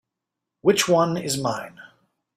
[0.61, 1.79] Which one is mine?